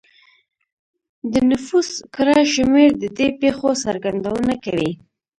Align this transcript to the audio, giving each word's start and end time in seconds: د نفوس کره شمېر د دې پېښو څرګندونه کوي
د 1.31 1.33
نفوس 1.51 1.89
کره 2.15 2.37
شمېر 2.53 2.89
د 3.01 3.03
دې 3.17 3.27
پېښو 3.41 3.69
څرګندونه 3.83 4.53
کوي 4.65 4.91